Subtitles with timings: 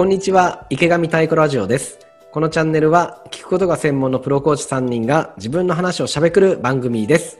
[0.00, 1.98] こんにちは、池上太鼓ラジオです。
[2.32, 7.38] このチャンネルは聞くことが専門のプロコーチ3人が自分の話をしゃべくる番組です。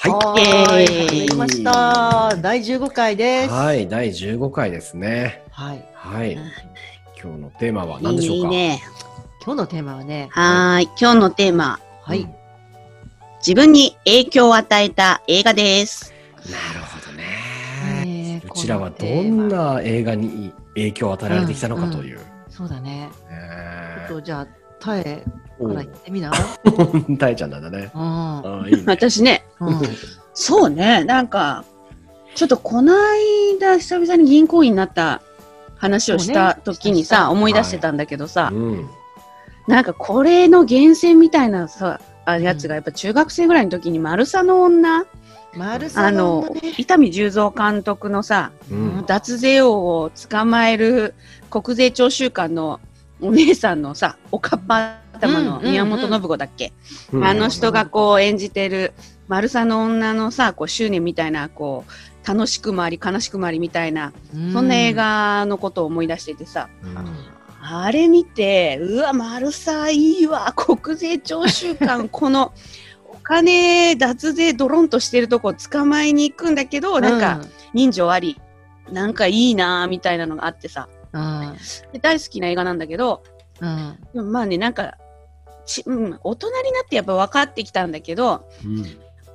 [0.00, 2.36] ははい、始まりました。
[2.42, 3.16] 第15回い。
[3.16, 3.50] です。
[3.52, 5.44] はい、第15回ですね。
[5.52, 5.84] はい。
[5.94, 6.32] はい。
[7.22, 8.48] 今日のテーマは何でしょうか？
[8.48, 8.82] いいね。
[9.44, 10.88] 今日のテーマはね、はーい。
[11.00, 12.28] 今日のテーマ、はい。
[13.38, 16.12] 自分に影響を与えた映画です。
[16.50, 18.02] なるほどね。
[18.04, 22.20] ねうちらはどんな映画に影響を与えられてきたのかという。
[22.48, 22.90] そうだね。
[22.90, 23.10] ね
[24.08, 24.46] ちょっとじゃあ、
[24.80, 25.24] タエ
[25.58, 26.32] から言ってみな。
[26.64, 27.90] おたいちゃんなんだね。
[27.94, 28.00] うん。
[28.00, 28.82] ああ、いいね。
[28.86, 29.80] 私ね、うん。
[30.34, 31.64] そうね、なんか、
[32.34, 35.22] ちょっとこの間久々に銀行員になった
[35.76, 38.88] 話をした時にさ、ね思い出してたんだけどさ、うん。
[39.68, 45.04] なんかこれの源泉みたいなさ、あやつがやっぱ中学生ぐらいの時にマルサの女、
[45.56, 49.04] マルサのあね、伊丹十三監督のさ、うん。
[49.06, 51.14] 脱税王を捕まえる
[51.50, 52.80] 国税徴収官の
[53.20, 56.72] お姉さんのさ、おかっぱ頭のうんうんうん宮本信子だっけ、
[57.12, 57.24] うん。
[57.24, 58.94] あの人がこう演じてる、
[59.28, 64.52] マルサの女のさ、こう執念みたいな、こう、楽しくもあり悲しくもありみたいな、うん。
[64.52, 64.92] そんな映。
[64.94, 72.52] 画のことを思い出していてさ、うんあれ見て、うわ、マルサいいわ、国税徴収官、 この、
[73.08, 77.40] お金脱税ドロンとしてるとこ捕まえに行くんだけど、なんか、
[77.72, 78.40] 人情あり、
[78.90, 81.56] なんかいいなみたいなのがあってさ、うん、
[81.92, 83.22] で大好きな映画なんだけど、
[83.60, 83.98] うん。
[84.12, 84.96] でもまあね、なんか、
[85.64, 88.84] ちうん、大人になってやっぱ分かってきたんだけど、うん。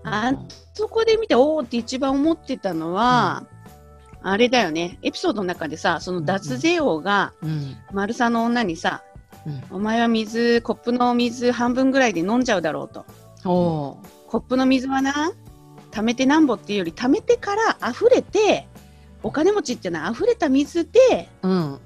[0.03, 0.33] あ
[0.73, 3.45] そこで見て、おーって一番思ってたのは、
[4.29, 7.77] あれだよね、エピソードの中でさ、その脱税王が、うん。
[7.93, 9.01] マルサの女にさ、
[9.45, 9.63] うん。
[9.77, 13.05] お前は水、コップの水半分ぐらいで飲んじゃうだろうと。
[13.43, 15.31] コップの水はな、
[15.91, 18.67] 溜めてなんぼっていうより、溜めてから溢れて、
[19.23, 21.79] お金持ちっていうのは溢れた水でうん。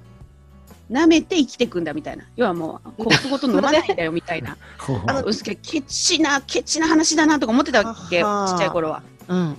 [0.90, 2.24] 舐めて生きていくんだみたいな。
[2.34, 4.56] 要はもう、コップごと飲まないんだよみたいな。
[5.06, 9.04] あのうすけケチな、ケチな話だなとか思ってたわけちっちゃい頃は。
[9.28, 9.56] うん。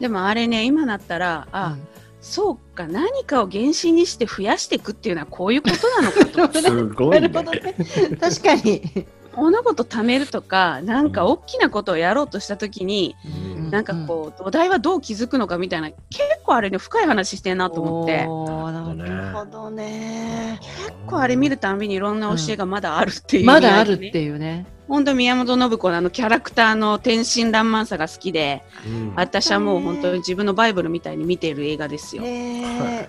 [0.00, 1.76] でもあれね、今なったら、あ、
[2.20, 6.52] そうか、何かを原子にして増やしていくっていうのはこういうことなのかと。
[6.60, 7.38] すごないるね。
[7.38, 7.74] ほどね。
[8.20, 9.06] 確かに。
[9.34, 16.00] 物事貯めるとか、なんか大きなことをやろうとしたときに、うんなんかこう、土台はどう築くのかみたいな、結
[16.44, 20.58] 構あれね、深い話してんなと思って、なるほどね。
[20.60, 24.66] 結構あれ見るたんびにいろんな教えがまだあるっていう、まだあるっていうね。
[24.88, 32.22] 本当宮本信子のあのキャラクターの天真爛漫さが好きで、うん私はもう本当に自分のバイブルみたいに見ている映画ですよ。
[32.22, 33.08] ね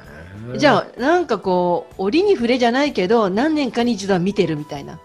[0.58, 5.00] じゃあ、なんかこう、折に触れじゃないけど、何年かに一度は見てるみたいな。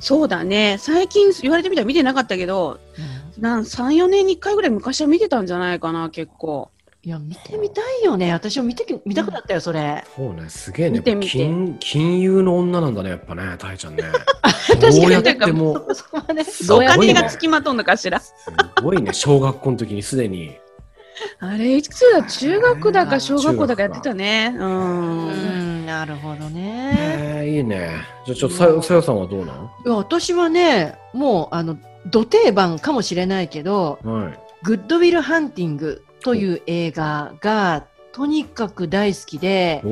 [0.00, 0.76] そうだね。
[0.78, 2.80] 最近言われてみたら見てなかったけど、
[3.38, 6.70] なん3、4年に1回ぐらい昔は見てたんじゃないかな、結構。
[7.02, 8.30] いや、見てみたいよね。
[8.32, 10.04] 私も見てき、見たくなったよ、それ。
[10.14, 10.98] そうね、すげえね。
[10.98, 14.02] 見てみて金金融の女なんだね、やっぱね、たいちゃんね。
[14.42, 18.20] 確かにどうやっても、そそこはね、すお金がつきまとんのかしら。
[18.20, 18.34] す
[18.82, 20.54] ごいね、小学校の時にすでに。
[21.38, 22.22] あれ、いくつだ？
[22.22, 24.54] 中学だか小学校だかやってたね。
[24.58, 24.62] う。
[24.62, 26.94] うんん、なるほどね。
[26.98, 27.92] えー、いいね。
[28.26, 29.70] じゃあ、ちょっとさよ、さよさんはどうなん？
[29.86, 34.38] いや私はね、もう、あの、土定番かもしれないけど、はい。
[34.62, 39.82] グッドウィル・ハンティングという映画が、とにかく大好きで、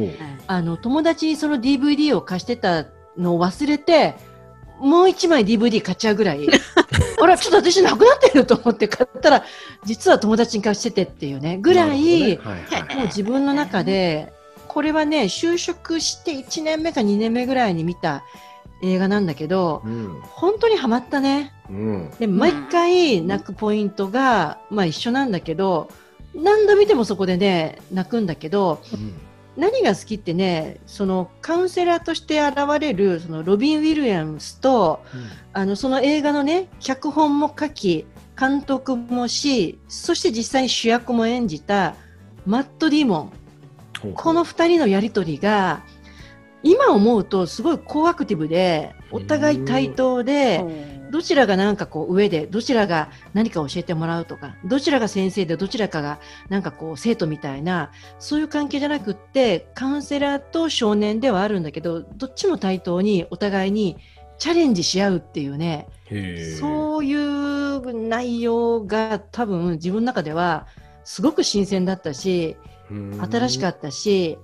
[0.47, 4.17] あの、友達にその DVD を貸してたのを忘れて、
[4.81, 6.47] もう一枚 DVD 買っちゃうぐらい。
[7.21, 9.45] あら、ちょっと私なくなってると思って買ったら、
[9.85, 14.33] 実は友達に貸しててっていうね、ぐらい、ねはいはいもう自分の中で、
[14.69, 18.25] これはね、就職して1年目か2年目ぐらいに見た
[18.83, 20.21] 映画なんだけど、うん。
[20.23, 21.53] 本当にハマったね。
[21.69, 22.11] うん。
[22.19, 25.89] で、毎回泣くポイントが、まあ一緒なんだけど、
[26.39, 29.15] 何度見てもそこでね、泣くんだけど、うん。
[29.57, 35.01] 何が好きってね、そのカウンセラーとして現れる、そのロビン・ウィリアムスと、
[35.53, 38.07] あの、その映画のね、脚本も書き、
[38.39, 41.97] 監督もし、そして実際に主役も演じた、
[42.47, 43.33] マット・ディモン。
[44.15, 45.83] この二人のやりとりが、
[46.63, 50.65] 今思うとすごいコアクティブで、お互い対等で、
[51.11, 63.97] どちらがなんかこう上で、どちらが何か教えてもらうとか、どちらが先生でどちらかがなんかこう生徒みたいな、そういう関係じゃなくって、カウンセラーと少年ではあるんだけど、どっちも対等にお互いに
[64.39, 65.89] チャレンジし合うっていうね、
[66.61, 70.67] そういう内容が多分自分の中では
[71.05, 72.57] すごく新鮮だったし、
[72.91, 74.39] 新しかっったし、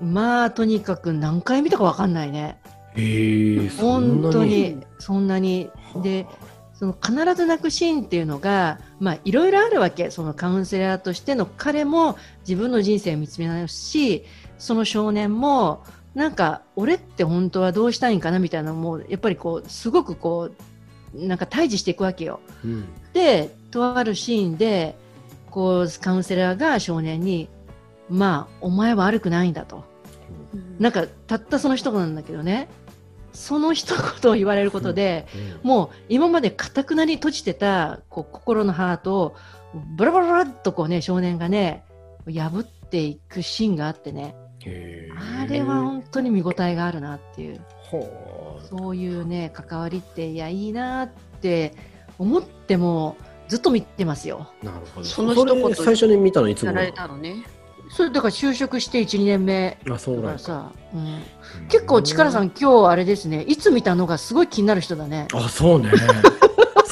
[0.00, 2.60] まあとにかく何回見たかわかんないね。
[3.80, 5.70] 本当に、そんなに。
[5.96, 6.26] で、
[6.78, 10.12] その必ず泣くシーンっていうのが、まあ、いろいろあるわけ。
[10.12, 12.16] そのカウンセラーとしての彼も
[12.48, 14.24] 自分の人生を見つめ直すし
[14.58, 15.82] その少年も
[16.14, 20.50] なんか俺って本当はどうしたいんかなみたいなのもやっぱりこうすごくこ
[21.14, 22.38] うなんか対峙していくわけよ。
[22.64, 22.84] うん。
[23.12, 24.96] でとあるシーンで
[25.50, 27.48] こうカウンセラーが少年に
[28.08, 29.84] 「まあお前は悪くないんだ」と。
[30.78, 32.68] なんかたったその一言なんだけどね
[33.32, 35.26] その一言を言われることで、
[35.62, 39.36] もう今までかたくなに閉じてたこう心のハートを
[39.96, 41.84] ブラブラブラっとこうね少年がね
[42.26, 44.34] 破っていくシーンがあってね。
[44.64, 45.08] へ
[45.40, 47.60] あれは本当に見応えがあるなっていう。
[47.90, 51.10] ほそういうね関わりっていやいいなっ
[51.40, 51.74] て
[52.18, 53.16] 思っても
[53.48, 54.50] ずっと見てますよ。
[54.62, 55.06] うなるほど。
[55.06, 57.44] その一言れ最初に見たのいつやらたのね。
[57.90, 63.42] それだから就職して1、2年目あそうなんだだからさ、うん、結構力さん今日あれですね。
[63.42, 65.28] いつ見たのがすごい気になる人だね。
[65.34, 65.90] あそうね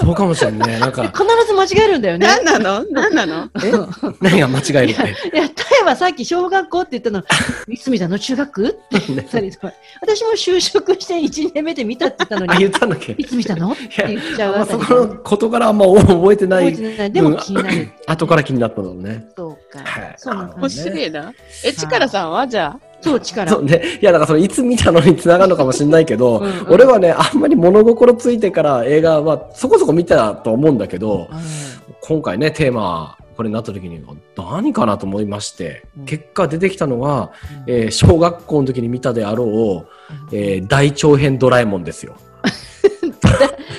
[0.07, 1.03] そうかもしれんねなんか。
[1.11, 2.27] 必ず間違えるんだよね。
[2.27, 2.85] 何なの？
[2.91, 3.49] 何なの？
[3.65, 3.73] え？
[4.23, 5.03] 何が間違えるって？
[5.35, 5.49] いや、例
[5.83, 7.23] えばさっき小学校って言ったの、
[7.69, 8.69] いつ見たの中学？
[8.69, 13.13] って言ったりとか、私も就職して1年目で見たって言ったのあに、言ったんだっけ？
[13.19, 13.73] いつ見たの？
[13.73, 16.73] って言っちゃうあそこの事柄あんま 覚えてない。
[16.73, 17.13] 覚えてない。
[17.13, 17.89] でも気になる。
[18.07, 19.27] 後から気になったのね。
[19.37, 19.81] そうか。
[19.85, 20.03] はい。
[20.05, 20.69] 面そうなんだね。
[20.69, 21.33] 白いな。
[21.65, 22.47] え、チカラさんは？
[22.47, 22.86] じゃあ。
[23.01, 23.51] そう、力。
[23.51, 23.83] そうね。
[24.01, 31.29] いや、だからその、いつ見たのに繋がるのかもしれないけど、うんうん俺はね、あんまり物心ついてから映画はそこそこ見たと思うんだけど、
[32.01, 34.03] 今回ね、テーマ、これになった時に、
[34.37, 37.33] 何かなと思いまして、うん結果出てきたのは、
[37.67, 39.87] うんえー小学校の時に見たであろ
[40.31, 42.17] う、えー大長編ドラえもんですよ。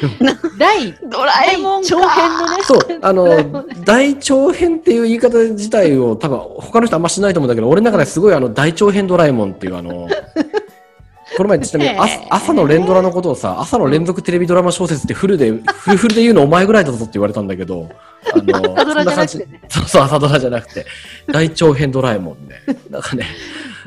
[0.58, 1.88] 第ドラえもんか。
[1.88, 2.64] 長編のね。
[2.64, 10.08] そう、あの大長編っていう言い方自体を多分他の人あんましないと思うんだけど、俺の中ですごいあの、大長編ドラえもんっていうあの、
[11.36, 17.90] この前ちなみに朝朝の連ドラのことをさ、朝の連続テレビドラマ小説ってフルで、フルフルで言うのお前ぐらいだぞって言われたんだけど、
[18.34, 19.62] あの、朝ドラじゃなくてね。
[19.70, 19.82] そん感じ。
[19.82, 20.86] そうそう、朝ドラじゃなくて、
[21.32, 22.56] 大長編ドラえもんね。
[22.90, 23.26] なんかね、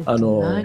[0.04, 0.60] あの、や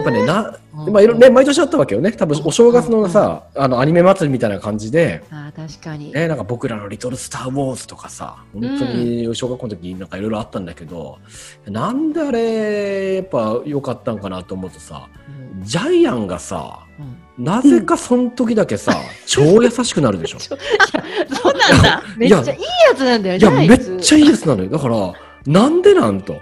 [0.00, 2.12] っぱね、な、うんまあいろ、ね、毎年あったわけよね。
[2.12, 6.12] 多分、お正月のさ、あの、アニメ祭りみたいな感じで、あー確かに。
[6.12, 11.18] ね、なんか僕らのリトルスター・ウォーズとかさ、本当に小学校の時なんかいろいろあったんだけど、
[11.66, 18.94] なんであれ、やっぱ良かったんかなと思うとさ、うんジャイアンがさ、うんなぜかその時だけさ、
[19.26, 20.38] 超優しくなるでしょ？
[20.40, 22.02] そうなんだ。
[22.16, 22.46] めっちゃいい
[22.88, 23.68] やつなんだよいや、ね。
[23.68, 24.70] めっちゃいいやつなのよ。
[24.70, 25.12] だから、
[25.46, 26.36] なんでなんと？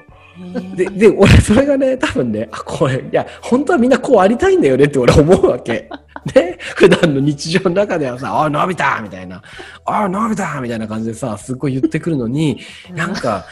[0.74, 5.88] で、 で、俺、それがね、多分ね、あ、これ、いや、本当はみんなこうありたいんだよねって俺思うわけ。
[6.34, 9.42] ね、普段の日常の中ではさ、あ、のび太みたいな、
[9.84, 12.60] あ、のび太みたいな感じでさ、すっごい言ってくるのに、
[12.94, 13.44] なんか、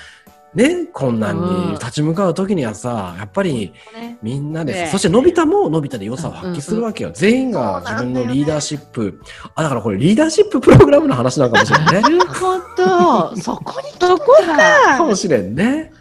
[0.54, 7.10] ね、困難に立ち向かう時にはさ、やっぱりねみんなでさ、ねそしてのび太ものび太で良さを発揮するわけよ。
[7.12, 9.20] 全員が自分のリーダーシップ、
[9.54, 12.00] あ、だからこれリーダーシッププログラムの話なのかもしれないね。
[12.00, 13.36] なるほど。
[13.36, 14.96] そこにそこか。
[14.96, 15.92] かもしれんね。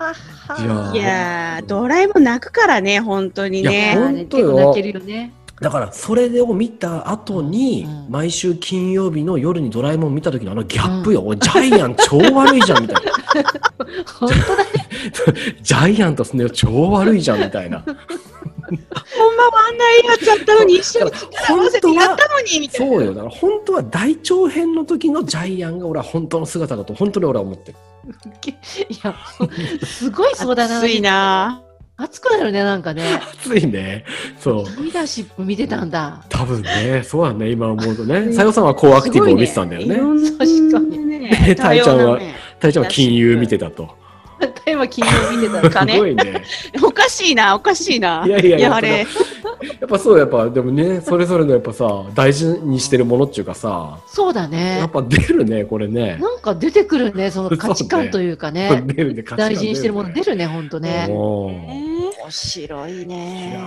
[0.60, 3.96] いやいやー、ドラえもん泣くからね、本当にいやね。
[3.96, 5.34] ほんね結構泣けるよね。
[5.60, 8.12] だからそれを見た後に、うん。
[8.12, 13.12] 毎週金曜日の夜にドラえもん見た時のあのギャップよ、おいジャイアン超悪いじゃんみたいな。
[14.20, 14.88] 本当だね。
[15.62, 17.84] ジャイアンとスネ夫超悪いじゃんみたいな
[18.68, 22.96] ほんまはあんないいやつだったのに、一緒に力合わせてやったのに、みたいな。
[22.96, 23.14] そうよ。
[23.14, 27.78] だから本当は大長編の時のジャイアンが俺は本当の姿だと本当に俺は思ってる。
[28.90, 29.16] いや、
[29.86, 30.78] すごいそうだな。
[30.78, 31.64] 熱いな
[32.00, 33.20] 熱くなるね、なんかね。
[33.34, 34.06] 熱いね。
[34.40, 34.66] そう。
[34.82, 36.24] リーダーシップ見てたんだ。
[36.30, 38.32] 多分ねそうだね今思うとね。
[38.34, 39.96] さよさんはコーアクティブを見てたんだよね。
[39.96, 40.98] ね確かに。
[41.00, 43.96] ねタイちゃんは多様なね大ちゃんは金融見てたと
[44.68, 46.44] 今、金曜見てたかねすごいね
[46.84, 48.24] おかしいな、おかしいな。
[48.26, 49.00] いやいやいやあれ。
[49.00, 49.06] や
[49.86, 54.90] っぱそうやっぱでもねそれぞれのやっぱさ大事にしてるものっていうかさそうだやねっ。
[54.90, 58.84] ぱ出るねこれねなんか出てくるね、その価値観というかね。
[58.86, 61.08] 出るね価値観大事にしてるもの出るるね、ほんとね。
[61.08, 63.60] ね面白いいや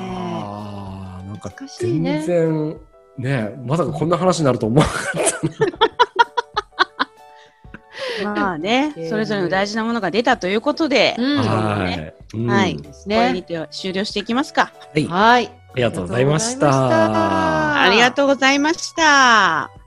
[1.27, 2.77] なんか全然
[3.17, 5.90] ねまさかこんな話になると思わなかった
[8.25, 12.15] まあねえー、それぞれの大事なものが出たということで、はね。
[12.35, 12.51] い、うん。
[12.51, 12.77] はい。
[12.77, 13.43] ですこれにね。
[13.43, 14.73] て終了していきますか。
[15.09, 15.51] はい。
[15.73, 17.83] ありがとうございました。
[17.83, 19.80] ありがとうございました。